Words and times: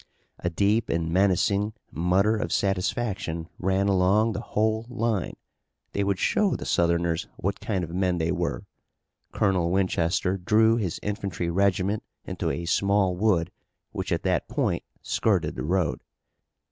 A 0.39 0.49
deep 0.49 0.89
and 0.89 1.11
menacing 1.11 1.73
mutter 1.91 2.35
of 2.35 2.51
satisfaction 2.51 3.47
ran 3.59 3.87
along 3.87 4.31
the 4.33 4.41
whole 4.41 4.87
line. 4.89 5.35
They 5.93 6.03
would 6.03 6.17
show 6.17 6.55
the 6.55 6.65
Southerners 6.65 7.27
what 7.37 7.59
kind 7.59 7.83
of 7.83 7.91
men 7.93 8.17
they 8.17 8.31
were. 8.31 8.65
Colonel 9.31 9.69
Winchester 9.69 10.37
drew 10.37 10.77
his 10.77 10.99
infantry 11.03 11.51
regiment 11.51 12.01
into 12.25 12.49
a 12.49 12.65
small 12.65 13.15
wood 13.15 13.51
which 13.91 14.11
at 14.11 14.23
that 14.23 14.47
point 14.49 14.81
skirted 15.03 15.53
the 15.55 15.61
road. 15.61 16.01